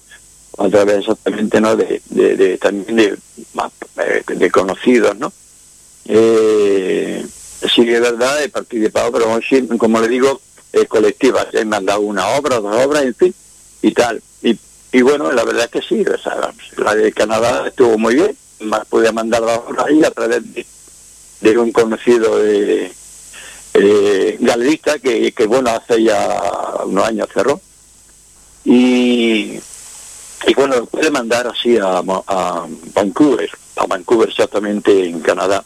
a 0.59 0.69
través 0.69 0.99
exactamente, 0.99 1.61
¿no? 1.61 1.77
De, 1.77 2.03
de, 2.11 2.59
también 2.59 2.97
de, 2.97 3.19
eh, 3.99 4.23
de 4.27 4.51
conocidos, 4.51 5.17
¿no? 5.17 5.33
Eh, 6.07 7.25
sí, 7.75 7.85
de 7.85 8.01
verdad, 8.01 8.43
he 8.43 8.49
participado, 8.49 9.13
pero 9.13 9.41
como 9.79 10.01
le 10.01 10.09
digo, 10.09 10.41
eh, 10.73 10.87
colectivas. 10.87 11.49
He 11.53 11.65
mandado 11.65 12.01
una 12.01 12.29
obra, 12.29 12.61
dos 12.61 12.85
obras, 12.85 13.05
en 13.05 13.15
fin, 13.15 13.35
y 13.83 13.93
tal. 13.93 14.23
Y, 14.43 14.59
y 14.93 15.03
bueno, 15.03 15.31
la 15.33 15.45
verdad 15.45 15.65
es 15.65 15.71
que 15.71 15.83
sí, 15.87 16.05
la 16.77 16.95
de 16.95 17.13
Canadá 17.13 17.69
estuvo 17.69 17.99
muy 17.99 18.15
bien. 18.15 18.37
Más 18.61 18.87
podía 18.87 19.13
mandar 19.13 19.43
la 19.43 19.55
obra 19.57 19.85
ahí 19.87 20.03
a 20.05 20.11
través 20.11 20.43
de, 21.41 21.59
un 21.59 21.73
conocido 21.73 22.39
de, 22.39 22.93
galerista 23.73 24.99
que, 24.99 25.33
que, 25.33 25.47
bueno, 25.47 25.71
hace 25.71 26.03
ya 26.03 26.41
unos 26.85 27.07
años 27.07 27.29
cerró. 27.33 27.61
Y, 28.65 29.59
y 30.47 30.55
bueno, 30.55 30.87
puede 30.87 31.11
mandar 31.11 31.47
así 31.49 31.77
a, 31.79 31.99
a 31.99 32.67
Vancouver, 32.95 33.51
a 33.77 33.87
Vancouver 33.87 34.29
exactamente 34.29 35.07
en 35.09 35.21
Canadá 35.21 35.65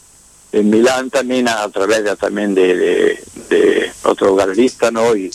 en 0.51 0.69
Milán 0.69 1.09
también 1.09 1.47
a 1.47 1.67
través 1.69 2.03
de, 2.03 2.15
también 2.15 2.55
de, 2.55 3.21
de, 3.49 3.91
otro 4.03 4.35
galerista 4.35 4.91
¿no? 4.91 5.15
y, 5.15 5.29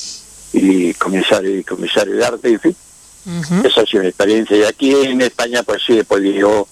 y 0.53 0.95
comisario 0.95 1.59
y 1.59 1.65
comisario 1.65 2.17
de 2.17 2.25
arte 2.25 2.49
en 2.49 2.61
fin 2.61 2.77
esa 3.65 3.83
ha 3.83 3.87
sido 3.87 4.03
mi 4.03 4.09
experiencia 4.09 4.57
y 4.57 4.65
aquí 4.65 4.93
en 4.93 5.21
España 5.21 5.63
pues 5.63 5.83
sí 5.87 5.99
he 5.99 6.05
podido 6.05 6.67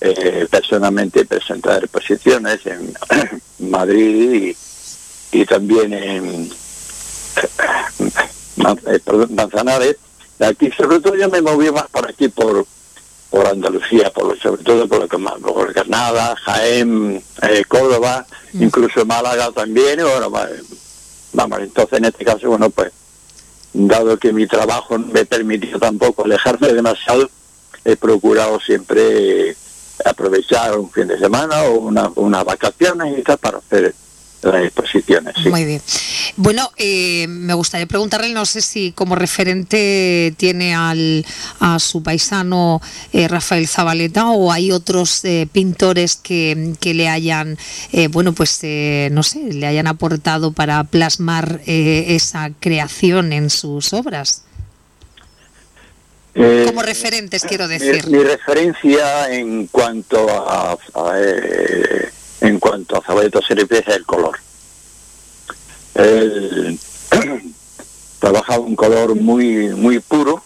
eh, 0.00 0.46
personalmente 0.50 1.24
presentar 1.24 1.84
exposiciones 1.84 2.60
en 2.66 2.92
Madrid 3.70 4.34
y, 4.34 4.56
y 5.36 5.44
también 5.44 5.92
en 5.92 6.50
eh, 8.86 9.00
Manzanares 9.30 9.96
aquí 10.40 10.70
sobre 10.72 11.00
todo 11.00 11.14
yo 11.14 11.28
me 11.28 11.42
moví 11.42 11.70
más 11.70 11.86
por 11.88 12.08
aquí 12.08 12.28
por 12.28 12.66
por 13.28 13.46
Andalucía, 13.46 14.10
por 14.10 14.38
sobre 14.40 14.62
todo 14.62 14.88
por, 14.88 15.06
por 15.08 15.72
Granada, 15.72 16.36
Jaén, 16.36 17.22
eh, 17.42 17.64
Córdoba, 17.66 18.24
mm. 18.52 18.62
incluso 18.62 19.04
Málaga 19.04 19.50
también, 19.50 19.98
bueno, 20.00 20.30
vamos, 21.32 21.58
entonces 21.60 21.98
en 21.98 22.04
este 22.06 22.24
caso, 22.24 22.48
bueno, 22.48 22.70
pues, 22.70 22.92
dado 23.72 24.16
que 24.16 24.32
mi 24.32 24.46
trabajo 24.46 24.96
me 24.98 25.26
permitió 25.26 25.78
tampoco 25.78 26.24
alejarme 26.24 26.72
demasiado, 26.72 27.28
he 27.84 27.96
procurado 27.96 28.60
siempre 28.60 29.56
aprovechar 30.04 30.78
un 30.78 30.90
fin 30.90 31.08
de 31.08 31.18
semana 31.18 31.64
o 31.64 31.78
una, 31.78 32.10
unas 32.14 32.44
vacaciones 32.44 33.18
y 33.18 33.22
tal 33.22 33.38
para 33.38 33.58
hacer 33.58 33.94
las 34.42 34.64
exposiciones. 34.64 35.34
Muy 35.46 35.64
bien. 35.64 35.82
Bueno, 36.36 36.70
eh, 36.76 37.26
me 37.28 37.54
gustaría 37.54 37.86
preguntarle, 37.86 38.32
no 38.32 38.46
sé 38.46 38.60
si 38.60 38.92
como 38.92 39.14
referente 39.14 40.34
tiene 40.36 40.74
al, 40.74 41.24
a 41.60 41.78
su 41.78 42.02
paisano 42.02 42.80
eh, 43.12 43.28
Rafael 43.28 43.66
Zabaleta 43.66 44.30
o 44.30 44.52
hay 44.52 44.72
otros 44.72 45.24
eh, 45.24 45.48
pintores 45.50 46.16
que, 46.16 46.74
que, 46.80 46.94
le 46.94 47.08
hayan, 47.08 47.58
bueno, 48.10 48.32
pues 48.32 48.60
no 49.10 49.22
sé, 49.22 49.38
le 49.52 49.66
hayan 49.66 49.86
aportado 49.86 50.52
para 50.52 50.84
plasmar 50.84 51.60
esa 51.66 52.50
creación 52.60 53.32
en 53.32 53.50
sus 53.50 53.92
obras. 53.92 54.44
como 56.34 56.82
referentes, 56.82 57.44
quiero 57.44 57.68
decir. 57.68 58.06
Mi, 58.08 58.22
referencia 58.22 59.32
en 59.32 59.66
cuanto 59.66 60.26
a, 60.28 60.76
en 62.40 62.58
cuanto 62.58 62.96
a 62.96 63.02
Zabaleta 63.02 63.40
se 63.46 63.54
es 63.54 63.88
el 63.88 64.04
color 64.04 64.38
él 65.96 66.78
trabajaba 68.18 68.60
un 68.60 68.76
color 68.76 69.14
muy 69.14 69.68
muy 69.68 70.00
puro, 70.00 70.42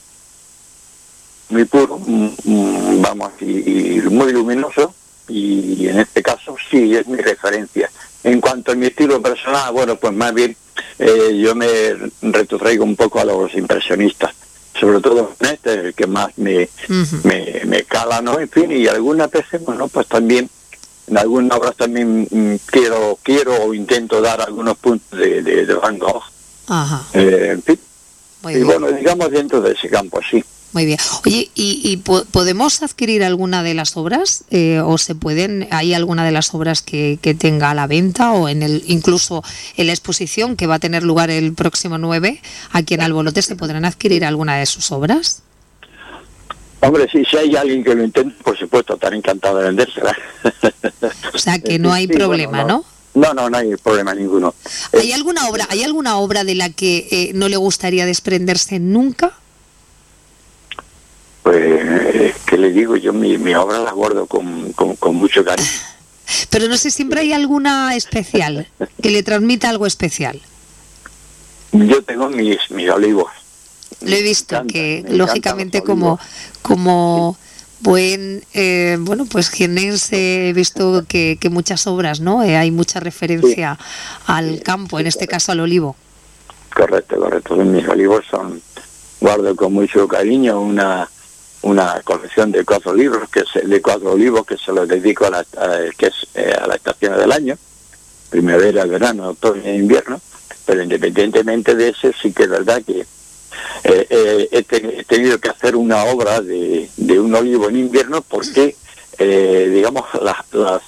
muy 1.49 1.65
puro, 1.65 1.99
mm, 1.99 2.29
mm, 2.45 3.03
vamos, 3.03 3.33
y, 3.41 4.01
muy 4.11 4.33
luminoso, 4.33 4.95
y 5.29 5.89
en 5.89 6.01
este 6.01 6.23
caso 6.23 6.57
sí 6.71 6.95
es 6.95 7.07
mi 7.07 7.17
referencia. 7.17 7.91
En 8.23 8.41
cuanto 8.41 8.73
a 8.73 8.75
mi 8.75 8.87
estilo 8.87 9.23
personal, 9.23 9.73
bueno, 9.73 9.97
pues 9.97 10.13
más 10.13 10.35
bien 10.35 10.55
eh, 10.99 11.39
yo 11.43 11.55
me 11.55 11.69
retrotraigo 12.21 12.85
un 12.85 12.97
poco 12.97 13.21
a 13.21 13.25
los 13.25 13.55
impresionistas, 13.55 14.35
sobre 14.79 15.01
todo 15.01 15.35
este, 15.41 15.73
el 15.73 15.95
que 15.95 16.07
más 16.07 16.37
me, 16.37 16.69
me, 17.25 17.63
me 17.65 17.83
cala, 17.85 18.21
¿no? 18.21 18.39
En 18.39 18.49
fin, 18.49 18.71
y 18.71 18.87
algunas 18.87 19.31
veces, 19.31 19.65
bueno, 19.65 19.89
pues 19.89 20.07
también 20.07 20.51
en 21.11 21.19
algunas 21.19 21.59
obras 21.59 21.77
también 21.77 22.29
mm, 22.31 22.55
quiero 22.67 23.19
quiero 23.23 23.65
o 23.65 23.75
intento 23.75 24.21
dar 24.21 24.41
algunos 24.41 24.77
puntos 24.79 25.19
de, 25.19 25.43
de, 25.43 25.67
de 25.67 25.75
Van 25.75 25.99
Gogh. 25.99 26.23
Ajá. 26.69 27.05
Eh, 27.13 27.59
y 28.49 28.63
bueno, 28.63 28.91
digamos 28.91 29.31
dentro 29.31 29.61
de 29.61 29.73
ese 29.73 29.89
campo, 29.89 30.21
sí. 30.29 30.43
Muy 30.73 30.87
bien. 30.87 30.99
Oye, 31.27 31.51
¿y, 31.57 31.97
podemos 31.97 32.83
adquirir 32.83 33.25
alguna 33.25 33.65
de 33.65 33.75
las 33.75 33.97
obras? 33.97 34.45
Eh, 34.51 34.81
¿O 34.85 34.99
se 34.99 35.17
pueden, 35.17 35.67
hay 35.73 35.95
alguna 35.95 36.25
de 36.25 36.31
las 36.31 36.55
obras 36.55 36.81
que, 36.81 37.19
que, 37.21 37.35
tenga 37.35 37.71
a 37.71 37.75
la 37.75 37.89
venta 37.89 38.33
o 38.33 38.49
en 38.49 38.63
el 38.63 38.85
incluso 38.87 39.43
en 39.77 39.89
la 39.89 39.93
exposición 39.93 40.55
que 40.55 40.69
va 40.69 40.77
a 40.77 40.79
tener 40.79 41.03
lugar 41.03 41.29
el 41.29 41.55
próximo 41.55 41.99
9 41.99 42.41
aquí 42.71 42.95
en 42.95 43.01
Albolote 43.01 43.43
se 43.43 43.57
podrán 43.57 43.85
adquirir 43.85 44.25
alguna 44.25 44.57
de 44.59 44.67
sus 44.67 44.93
obras? 44.93 45.43
Hombre, 46.81 47.07
sí, 47.13 47.25
si 47.31 47.37
hay 47.37 47.55
alguien 47.57 47.85
que 47.85 47.95
lo 47.95 48.03
intente, 48.03 48.43
por 48.43 48.59
supuesto, 48.59 48.95
estaré 48.95 49.17
encantado 49.17 49.59
de 49.59 49.65
vendérsela. 49.65 50.17
O 51.35 51.39
sea, 51.39 51.59
que 51.59 51.79
no 51.79 51.93
hay 51.93 52.07
problema, 52.07 52.63
no, 52.65 52.85
¿no? 53.15 53.35
No, 53.35 53.51
no, 53.51 53.57
hay 53.57 53.77
problema 53.77 54.15
ninguno. 54.15 54.55
¿Hay 54.93 55.13
alguna 55.13 55.49
obra, 55.49 55.67
hay 55.69 55.83
alguna 55.83 56.17
obra 56.17 56.45
de 56.45 56.55
la 56.55 56.71
que 56.71 57.09
eh, 57.11 57.31
no 57.35 57.49
le 57.49 57.57
gustaría 57.57 58.07
desprenderse 58.07 58.79
nunca? 58.79 59.33
Pues, 61.43 62.35
¿qué 62.47 62.57
le 62.57 62.71
digo? 62.71 62.97
Yo 62.97 63.13
mi, 63.13 63.37
mi 63.37 63.55
obra 63.55 63.79
la 63.81 63.93
guardo 63.93 64.27
con, 64.27 64.73
con, 64.73 65.17
mucho 65.17 65.45
cariño. 65.45 65.69
Pero 66.51 66.69
no 66.69 66.77
sé, 66.77 66.91
siempre 66.91 67.21
hay 67.21 67.33
alguna 67.33 67.95
especial, 67.95 68.69
que 69.03 69.11
le 69.11 69.23
transmita 69.23 69.69
algo 69.69 69.87
especial. 69.87 70.41
Yo 71.73 72.03
tengo 72.03 72.29
mis, 72.29 72.59
mis 72.71 72.89
olivos 72.91 73.40
lo 74.01 74.17
he 74.17 74.23
visto 74.23 74.63
que 74.67 75.05
lógicamente 75.09 75.83
como 75.83 76.19
como 76.63 77.37
buen 77.81 78.45
eh, 78.53 78.97
bueno 79.01 79.27
pues 79.27 79.51
jienense 79.51 80.49
he 80.49 80.53
visto 80.53 81.05
que, 81.07 81.39
que 81.41 81.51
muchas 81.51 81.87
obras 81.87 82.21
no 82.21 82.43
eh, 82.43 82.57
hay 82.57 82.71
mucha 82.71 83.01
referencia 83.01 83.79
al 84.27 84.63
campo 84.63 84.99
en 85.01 85.07
este 85.07 85.27
caso 85.27 85.53
al 85.53 85.61
olivo. 85.61 85.97
Correcto 86.75 87.19
correcto 87.19 87.57
mis 87.57 87.87
olivos 87.89 88.25
son 88.31 88.61
guardo 89.21 89.55
con 89.57 89.73
mucho 89.73 90.07
cariño 90.09 90.61
una 90.61 91.09
una 91.63 92.01
colección 92.05 92.53
de 92.53 92.65
cuatro 92.65 92.95
libros 92.95 93.29
que 93.29 93.43
se, 93.53 93.61
de 93.67 93.83
cuatro 93.83 94.13
olivos 94.13 94.47
que 94.47 94.57
se 94.57 94.73
los 94.73 94.89
dedico 94.89 95.27
a 95.27 95.31
la 95.31 95.45
que 95.97 96.07
es 96.07 96.27
eh, 96.35 96.55
a 96.59 96.67
la 96.67 96.77
estación 96.77 97.19
del 97.19 97.33
año 97.33 97.59
primavera 98.31 98.85
verano 98.87 99.29
otoño 99.29 99.63
e 99.65 99.77
invierno 99.77 100.21
pero 100.65 100.83
independientemente 100.83 101.75
de 101.75 101.89
eso 101.89 102.11
sí 102.21 102.33
que 102.33 102.45
es 102.45 102.49
verdad 102.51 102.83
que 102.87 103.05
eh, 103.85 104.07
eh, 104.11 104.49
he, 104.51 105.05
tenido 105.05 105.39
que 105.39 105.49
hacer 105.49 105.75
una 105.77 106.05
obra 106.05 106.41
de, 106.41 106.91
un 107.19 107.35
olivo 107.35 107.69
en 107.69 107.77
invierno 107.77 108.23
porque, 108.23 108.77
eh, 109.19 109.71
digamos, 109.73 110.05
las, 110.23 110.37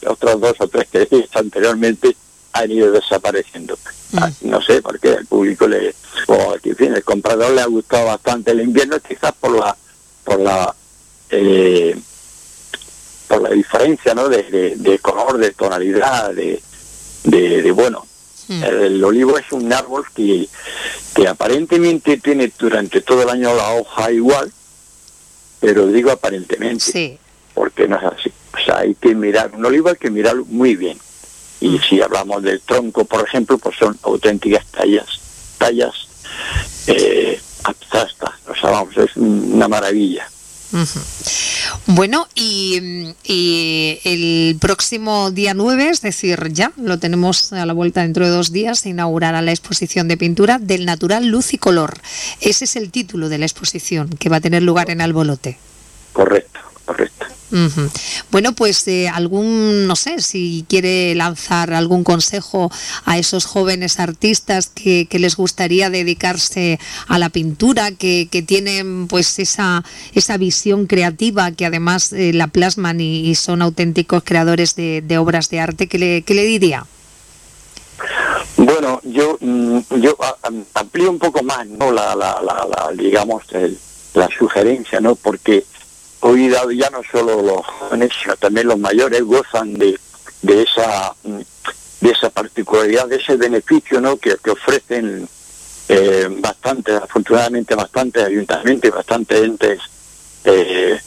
otras 0.07 0.41
dos 0.41 0.55
o 0.59 0.69
tres 0.69 0.89
que 0.91 0.99
he 0.99 1.03
hecho 1.03 1.39
anteriormente 1.39 2.17
han 2.53 2.71
ido 2.71 2.93
desapareciendo. 2.93 3.79
Mm. 4.13 4.19
Ah, 4.19 4.31
no 4.43 4.61
sé, 4.61 4.83
porque 4.83 5.13
el 5.13 5.27
público 5.27 5.67
le, 5.67 5.95
o 6.27 6.55
en 6.63 6.77
fin, 6.77 6.95
el 6.95 7.05
comprador 7.05 7.53
le 7.53 7.63
ha 7.63 7.67
gustado 7.67 8.07
bastante 8.07 8.51
el 8.51 8.61
invierno, 8.61 9.01
quizás 9.01 9.33
por 9.33 9.57
la, 9.59 9.77
por 10.25 10.41
la, 10.41 10.75
por 13.29 13.43
la 13.43 13.51
diferencia, 13.51 14.15
¿no? 14.15 14.29
De, 14.29 14.99
color, 15.01 15.39
de 15.39 15.53
tonalidad, 15.53 16.35
de, 16.35 16.63
de, 17.25 17.63
de 17.63 17.71
bueno, 17.71 18.07
Mm. 18.59 18.65
El 18.65 19.05
olivo 19.05 19.39
es 19.39 19.51
un 19.53 19.73
árbol 19.73 20.05
que, 20.15 20.49
que 21.15 21.29
aparentemente 21.29 22.19
tiene 22.19 22.53
durante 22.59 23.01
todo 23.01 23.23
el 23.23 23.31
año 23.31 23.55
la 23.55 23.75
hoja 23.75 24.11
igual, 24.11 24.53
pero 25.61 25.87
digo 25.87 26.11
aparentemente, 26.11 27.19
porque 27.55 27.89
no 27.89 27.97
es 27.97 28.05
así. 28.05 28.33
O 28.55 28.65
sea, 28.65 28.79
hay 28.79 28.95
que 28.95 29.15
mirar, 29.15 29.53
un 29.55 29.65
olivo 29.65 29.89
hay 29.89 29.97
que 29.97 30.11
mirarlo 30.11 30.45
muy 30.47 30.77
bien. 30.77 30.99
Y 31.61 31.71
mm. 31.71 31.81
si 31.89 32.03
hablamos 32.03 32.43
del 32.43 32.61
tronco, 32.61 33.05
por 33.05 33.27
ejemplo, 33.27 33.59
pues 33.59 33.77
son 33.77 33.99
auténticas 34.03 34.67
tallas, 34.67 35.21
tallas 35.59 36.09
eh, 36.87 37.41
abstractas. 37.65 38.35
O 38.49 38.55
sea, 38.55 38.71
vamos, 38.71 38.97
es 38.97 39.17
una 39.17 39.69
maravilla. 39.69 40.29
Bueno, 41.87 42.29
y, 42.35 43.15
el 44.05 44.57
próximo 44.61 45.31
día 45.31 45.55
9, 45.55 45.89
es 45.89 46.01
decir, 46.01 46.53
ya 46.53 46.73
lo 46.77 46.99
tenemos 46.99 47.53
a 47.53 47.67
la 47.67 47.73
vuelta 47.73 48.03
dentro 48.03 48.25
de 48.25 48.31
dos 48.31 48.53
días, 48.53 48.81
se 48.81 48.91
inaugurará 48.91 49.43
la 49.43 49.51
exposición 49.51 50.09
de 50.09 50.17
pintura 50.17 50.59
del 50.59 50.87
natural 50.87 51.27
luz 51.27 51.53
y 51.55 51.59
color. 51.59 51.99
Ese 52.41 52.65
es 52.65 52.77
el 52.77 52.91
título 52.91 53.29
de 53.29 53.39
la 53.39 53.47
exposición 53.47 54.09
que 54.09 54.29
va 54.29 54.37
a 54.37 54.41
tener 54.41 54.63
lugar 54.63 54.91
en 54.91 55.01
Albolote. 55.01 55.59
Correcto, 56.13 56.61
correcto. 56.85 57.27
Bueno, 58.31 58.53
pues 58.55 58.87
eh, 58.89 59.09
algún, 59.09 59.87
no 59.87 59.95
sé, 59.95 60.23
si 60.23 60.65
quiere 60.69 61.15
lanzar 61.15 61.73
algún 61.73 62.03
consejo 62.03 62.71
a 63.05 63.19
esos 63.19 63.45
jóvenes 63.45 64.01
artistas 64.01 64.69
que, 64.69 65.07
les 65.13 65.37
gustaría 65.37 65.91
dedicarse 65.91 66.81
a 67.07 67.19
la 67.19 67.29
pintura, 67.29 67.93
que, 67.93 68.27
tienen 68.47 69.07
pues 69.07 69.39
esa, 69.39 69.85
esa 70.15 70.37
visión 70.37 70.87
creativa 70.87 71.53
que 71.53 71.67
además 71.67 72.13
eh, 72.13 72.33
la 72.33 72.49
plasman 72.49 73.01
y, 73.01 73.35
son 73.35 73.63
auténticos 73.63 74.23
creadores 74.25 74.75
de, 74.75 75.19
obras 75.19 75.51
de 75.51 75.61
arte, 75.61 75.87
¿qué 75.87 75.99
le, 75.99 76.25
le 76.27 76.45
diría? 76.45 76.87
Bueno, 78.57 79.01
yo 79.05 79.37
mm, 79.41 79.79
yo 80.01 80.17
amplío 80.75 81.11
un 81.11 81.19
poco 81.19 81.43
más, 81.43 81.67
¿no? 81.67 81.93
La, 81.93 82.15
la, 82.15 82.41
la, 82.43 82.91
digamos, 82.95 83.45
la 84.15 84.29
sugerencia, 84.37 85.01
¿no? 85.01 85.15
Porque 85.15 85.65
hoy 86.23 86.51
ya 86.77 86.91
no 86.91 87.03
solo 87.11 87.43
los 87.43 87.67
jóvenes, 87.67 88.11
sino 88.21 88.37
también 88.37 88.69
los 88.69 88.79
mayores 88.79 89.23
gozan 89.23 89.75
de, 89.75 89.99
de 90.43 90.63
esa 90.63 91.15
de 92.03 92.11
esa 92.11 92.31
particularidad, 92.31 93.07
de 93.07 93.17
ese 93.17 93.37
beneficio 93.37 94.01
¿no? 94.01 94.17
que, 94.17 94.37
ofrecen 94.51 95.29
eh, 95.89 96.27
bastantes, 96.41 96.97
afortunadamente 96.97 97.77
bastantes 97.77 98.25
ayuntamientos 98.25 98.89
y 98.89 98.93
bastantes 98.93 99.41
entes 99.41 99.79
eh, 100.45 101.01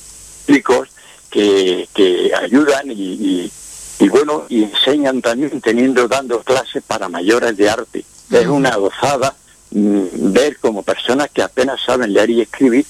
ricos 0.48 0.88
que, 1.30 1.90
que 1.94 2.32
ayudan 2.34 2.90
y, 2.92 3.52
y, 4.00 4.08
bueno, 4.08 4.46
y 4.48 4.64
enseñan 4.64 5.22
también 5.22 5.60
teniendo, 5.60 6.08
dando 6.08 6.42
clases 6.42 6.82
para 6.88 7.10
mayores 7.10 7.58
de 7.58 7.70
arte. 7.70 8.06
Es 8.32 8.48
una 8.48 8.74
gozada 8.78 9.36
mm, 9.72 10.32
ver 10.32 10.58
como 10.60 10.82
personas 10.82 11.30
que 11.30 11.42
apenas 11.42 11.82
saben 11.86 12.14
leer 12.14 12.30
y 12.30 12.42
escribir 12.42 12.86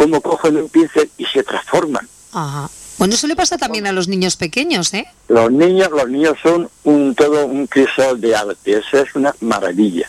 cómo 0.00 0.22
cogen 0.22 0.56
un 0.56 0.70
pincel 0.70 1.10
y 1.18 1.26
se 1.26 1.42
transforman. 1.42 2.08
Ajá. 2.32 2.70
Bueno, 2.96 3.12
eso 3.12 3.26
le 3.26 3.36
pasa 3.36 3.58
también 3.58 3.86
a 3.86 3.92
los 3.92 4.08
niños 4.08 4.36
pequeños, 4.36 4.94
¿eh? 4.94 5.06
Los 5.28 5.52
niños, 5.52 5.90
los 5.90 6.08
niños 6.08 6.38
son 6.42 6.70
un 6.84 7.14
todo 7.14 7.44
un 7.44 7.66
crisol 7.66 8.18
de 8.18 8.34
arte, 8.34 8.78
eso 8.78 8.98
es 8.98 9.14
una 9.14 9.34
maravilla. 9.40 10.08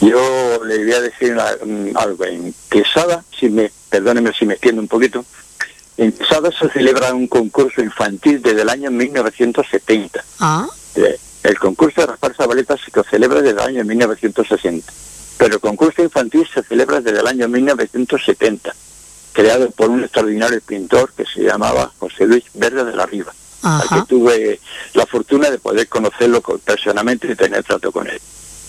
Yo 0.00 0.64
le 0.64 0.78
voy 0.78 0.92
a 0.92 1.00
decir 1.00 1.38
algo 1.38 2.24
en 2.24 2.52
Quesada, 2.68 3.22
si 3.38 3.48
me, 3.48 3.70
perdóneme 3.88 4.32
si 4.32 4.46
me 4.46 4.54
extiendo 4.54 4.82
un 4.82 4.88
poquito, 4.88 5.24
en 5.96 6.10
Quesada 6.10 6.50
se 6.50 6.68
celebra 6.70 7.14
un 7.14 7.28
concurso 7.28 7.80
infantil 7.80 8.42
desde 8.42 8.62
el 8.62 8.68
año 8.68 8.90
1970. 8.90 10.24
Ah. 10.40 10.66
Eh, 10.96 11.16
el 11.44 11.56
concurso 11.60 12.00
de 12.00 12.08
Rafael 12.08 12.34
Zabaleta 12.34 12.76
se 12.76 12.90
celebra 13.08 13.42
desde 13.42 13.62
el 13.62 13.68
año 13.68 13.84
1960, 13.84 14.92
pero 15.38 15.54
el 15.54 15.60
concurso 15.60 16.02
infantil 16.02 16.48
se 16.52 16.64
celebra 16.64 17.00
desde 17.00 17.20
el 17.20 17.26
año 17.28 17.46
1970 17.46 18.74
creado 19.32 19.70
por 19.70 19.90
un 19.90 20.02
extraordinario 20.02 20.60
pintor 20.60 21.12
que 21.12 21.24
se 21.24 21.42
llamaba 21.42 21.92
José 21.98 22.26
Luis 22.26 22.44
Verde 22.54 22.84
de 22.84 22.96
la 22.96 23.06
Riva, 23.06 23.32
al 23.62 23.88
que 23.88 24.08
tuve 24.08 24.60
la 24.94 25.06
fortuna 25.06 25.50
de 25.50 25.58
poder 25.58 25.88
conocerlo 25.88 26.40
personalmente 26.40 27.30
y 27.30 27.36
tener 27.36 27.62
trato 27.64 27.92
con 27.92 28.08
él. 28.08 28.20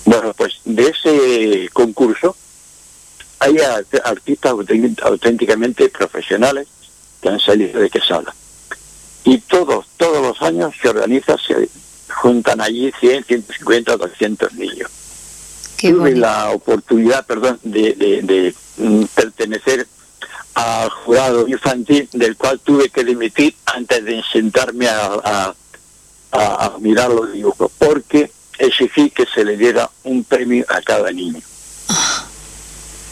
Bueno, 0.06 0.34
pues 0.34 0.60
de 0.65 0.88
ese 0.88 1.70
concurso 1.74 2.36
hay 3.39 3.58
artistas 4.03 4.53
auténticamente 5.01 5.89
profesionales 5.89 6.68
que 7.22 7.30
han 7.30 7.39
salido 7.39 7.80
de 7.80 7.89
Quesada. 7.89 8.34
Y 9.24 9.39
todos, 9.39 9.86
todos 9.98 10.22
los 10.22 10.41
años 10.41 10.74
se 10.82 10.89
organiza, 10.89 11.38
se 11.38 11.70
juntan 12.10 12.62
allí 12.62 12.91
100, 13.00 13.25
150, 13.25 13.98
200 13.98 14.53
niños. 14.53 14.89
Tuve 15.80 16.15
la 16.15 16.51
oportunidad, 16.51 17.25
perdón, 17.25 17.60
de, 17.63 17.94
de 17.96 18.56
mm, 18.77 19.06
pertenecer 19.15 19.88
al 20.53 20.89
jurado 20.89 21.48
infantil 21.48 22.10
del 22.13 22.36
cual 22.36 22.60
tuve 22.60 22.89
que 22.89 23.03
dimitir 23.03 23.55
antes 23.65 24.03
de 24.03 24.22
sentarme 24.31 24.88
a, 24.88 25.53
a, 26.31 26.78
mirar 26.80 27.10
los 27.10 27.32
dibujos, 27.32 27.71
porque 27.78 28.32
exigí 28.58 29.10
que 29.10 29.26
se 29.26 29.43
le 29.43 29.58
diera 29.58 29.89
un 30.04 30.23
premio 30.23 30.65
a 30.69 30.82
cada 30.82 31.12
niño. 31.12 31.41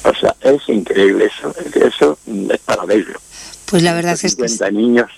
O 0.04 0.14
sea, 0.16 0.36
es 0.42 0.68
increíble 0.70 1.26
eso, 1.26 1.54
eso 1.76 2.18
es 2.26 2.60
para 2.62 2.86
verlo. 2.86 3.20
Pues 3.66 3.84
la 3.84 3.94
verdad 3.94 4.18
es 4.22 4.36
que... 4.36 4.72
niños 4.72 5.10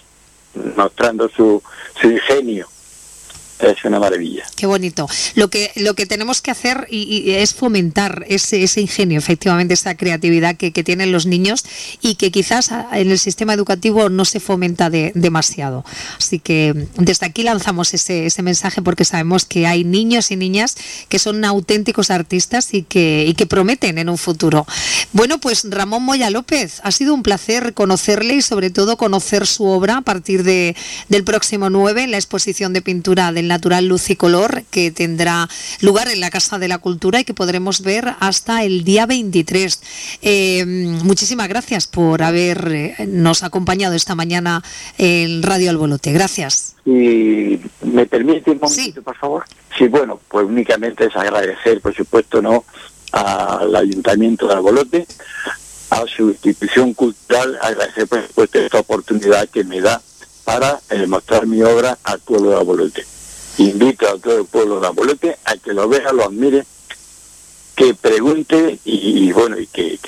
mostrando 0.75 1.29
su, 1.29 1.61
su 1.99 2.07
ingenio 2.07 2.67
es 3.67 3.83
una 3.85 3.99
maravilla. 3.99 4.43
Qué 4.55 4.65
bonito. 4.65 5.07
Lo 5.35 5.49
que, 5.49 5.71
lo 5.75 5.93
que 5.93 6.05
tenemos 6.05 6.41
que 6.41 6.51
hacer 6.51 6.87
y, 6.89 7.31
es 7.31 7.53
fomentar 7.53 8.25
ese, 8.27 8.63
ese, 8.63 8.81
ingenio, 8.81 9.19
efectivamente, 9.19 9.73
esa 9.73 9.95
creatividad 9.95 10.55
que, 10.55 10.71
tienen 10.81 11.11
los 11.11 11.27
niños 11.27 11.63
y 12.01 12.15
que 12.15 12.31
quizás 12.31 12.71
en 12.71 13.11
el 13.11 13.19
sistema 13.19 13.53
educativo 13.53 14.09
no 14.09 14.25
se 14.25 14.39
fomenta 14.39 14.89
demasiado. 14.89 15.85
Así 16.17 16.39
que 16.39 16.87
desde 16.97 17.27
aquí 17.27 17.43
lanzamos 17.43 17.93
ese, 17.93 18.25
ese 18.25 18.41
mensaje 18.41 18.81
porque 18.81 19.05
sabemos 19.05 19.45
que 19.45 19.67
hay 19.67 19.83
niños 19.83 20.31
y 20.31 20.37
niñas 20.37 20.75
que 21.07 21.19
son 21.19 21.45
auténticos 21.45 22.09
artistas 22.09 22.73
y 22.73 22.81
que, 22.81 23.25
y 23.27 23.35
que 23.35 23.45
prometen 23.45 23.99
en 23.99 24.09
un 24.09 24.17
futuro. 24.17 24.65
Bueno, 25.13 25.39
pues 25.39 25.67
Ramón 25.69 26.03
Moya 26.03 26.31
López, 26.31 26.81
ha 26.83 26.91
sido 26.91 27.13
un 27.13 27.21
placer 27.21 27.73
conocerle 27.73 28.35
y 28.35 28.41
sobre 28.41 28.71
todo 28.71 28.97
conocer 28.97 29.45
su 29.45 29.65
obra 29.65 29.97
a 29.97 30.01
partir 30.01 30.43
de, 30.43 30.75
del 31.09 31.23
próximo 31.23 31.69
9 31.69 32.03
en 32.03 32.11
la 32.11 32.17
exposición 32.17 32.73
de 32.73 32.81
pintura 32.81 33.31
del 33.31 33.50
Natural 33.51 33.85
Luz 33.85 34.09
y 34.09 34.15
Color 34.15 34.63
que 34.71 34.91
tendrá 34.91 35.49
lugar 35.81 36.07
en 36.07 36.21
la 36.21 36.29
Casa 36.29 36.57
de 36.57 36.69
la 36.69 36.77
Cultura 36.77 37.19
y 37.19 37.25
que 37.25 37.33
podremos 37.33 37.81
ver 37.81 38.15
hasta 38.19 38.63
el 38.63 38.85
día 38.85 39.05
23. 39.05 40.19
Eh, 40.21 40.65
muchísimas 41.03 41.49
gracias 41.49 41.85
por 41.85 42.23
habernos 42.23 43.43
acompañado 43.43 43.93
esta 43.93 44.15
mañana 44.15 44.63
en 44.97 45.43
Radio 45.43 45.69
Albolote. 45.69 46.13
Gracias. 46.13 46.75
Y 46.85 47.59
me 47.83 48.05
permite 48.05 48.51
un 48.51 48.59
momentito, 48.61 49.01
por 49.01 49.17
favor. 49.17 49.43
Sí, 49.77 49.87
bueno, 49.87 50.19
pues 50.29 50.45
únicamente 50.45 51.05
es 51.05 51.15
agradecer, 51.15 51.81
por 51.81 51.93
supuesto, 51.93 52.41
no 52.41 52.63
al 53.11 53.75
Ayuntamiento 53.75 54.47
de 54.47 54.53
Albolote, 54.53 55.07
a 55.89 56.05
su 56.07 56.29
institución 56.29 56.93
cultural, 56.93 57.59
agradecer 57.61 58.07
por 58.07 58.25
supuesto 58.25 58.59
esta 58.59 58.79
oportunidad 58.79 59.49
que 59.49 59.65
me 59.65 59.81
da 59.81 60.01
para 60.45 60.79
eh, 60.89 61.05
mostrar 61.05 61.45
mi 61.45 61.61
obra 61.61 61.97
al 62.03 62.19
pueblo 62.19 62.51
de 62.51 62.57
Albolote 62.57 63.10
invito 63.57 64.07
a 64.07 64.17
todo 64.17 64.39
el 64.39 64.45
pueblo 64.45 64.79
de 64.79 64.87
Apolete 64.87 65.37
a 65.45 65.55
que 65.57 65.73
lo 65.73 65.87
vea, 65.87 66.11
lo 66.13 66.25
admire, 66.25 66.65
que 67.75 67.93
pregunte 67.93 68.79
y, 68.83 69.31
bueno, 69.31 69.57
y 69.59 69.67
que, 69.67 69.99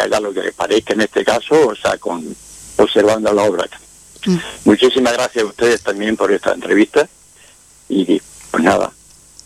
haga 0.00 0.20
lo 0.20 0.32
que 0.34 0.42
le 0.42 0.52
parezca 0.52 0.94
en 0.94 1.02
este 1.02 1.24
caso, 1.24 1.68
o 1.68 1.76
sea, 1.76 1.96
con 1.98 2.34
observando 2.76 3.32
la 3.32 3.44
obra. 3.44 3.68
Mm. 4.26 4.36
Muchísimas 4.64 5.12
gracias 5.12 5.44
a 5.44 5.46
ustedes 5.46 5.82
también 5.82 6.16
por 6.16 6.32
esta 6.32 6.52
entrevista 6.52 7.08
y 7.88 8.20
pues 8.50 8.62
nada, 8.62 8.92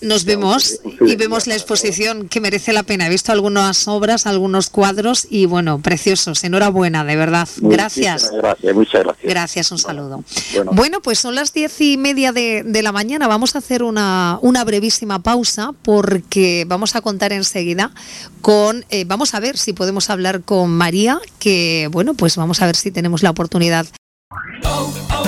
nos 0.01 0.25
vemos 0.25 0.81
y 1.01 1.17
vemos 1.17 1.47
la 1.47 1.55
exposición 1.55 2.29
que 2.29 2.41
merece 2.41 2.73
la 2.73 2.83
pena. 2.83 3.07
He 3.07 3.11
visto 3.11 3.33
algunas 3.33 3.89
obras, 3.89 4.27
algunos 4.27 4.71
cuadros 4.71 5.27
y 5.31 5.47
bueno, 5.47 5.81
preciosos. 5.81 6.45
Enhorabuena, 6.45 7.05
de 7.05 7.17
verdad. 7.17 7.49
Gracias. 7.59 8.31
Gracias, 8.33 8.75
muchas 8.75 9.05
gracias. 9.05 9.31
Gracias, 9.31 9.73
un 9.73 9.79
saludo. 9.79 10.25
Bueno, 10.73 11.01
pues 11.03 11.19
son 11.19 11.35
las 11.35 11.53
diez 11.53 11.81
y 11.81 11.97
media 11.97 12.33
de, 12.33 12.65
la 12.83 12.93
mañana. 12.93 13.27
Vamos 13.27 13.55
a 13.55 13.59
hacer 13.59 13.83
una, 13.83 14.39
una, 14.43 14.65
brevísima 14.65 15.21
pausa 15.21 15.73
porque 15.83 16.65
vamos 16.69 16.95
a 16.95 17.01
contar 17.01 17.33
enseguida 17.33 17.91
con, 18.41 18.85
eh, 18.91 19.05
vamos 19.05 19.35
a 19.35 19.41
ver 19.41 19.59
si 19.59 19.73
podemos 19.73 20.11
hablar 20.11 20.43
con 20.43 20.71
María, 20.71 21.19
que 21.39 21.89
bueno, 21.91 22.15
pues 22.15 22.37
vamos 22.37 22.63
a 22.63 22.67
ver 22.67 22.77
si 22.77 22.91
tenemos 22.91 23.23
la 23.23 23.31
oportunidad. 23.31 23.87
Oh, 24.65 24.93
oh, 25.11 25.28